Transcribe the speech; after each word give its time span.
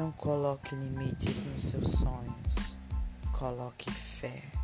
Não 0.00 0.10
coloque 0.12 0.74
limites 0.74 1.44
nos 1.44 1.62
seus 1.62 1.90
sonhos. 1.90 2.78
Coloque 3.32 3.90
fé. 3.90 4.59